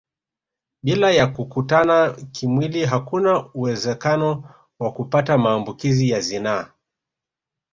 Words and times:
Bila 0.83 1.11
ya 1.11 1.27
kukutana 1.27 2.11
kimwili 2.31 2.85
hakuna 2.85 3.53
uwezekano 3.53 4.49
wa 4.79 4.91
kupata 4.93 5.37
maambukizi 5.37 6.09
ya 6.09 6.21
zinaa 6.21 6.69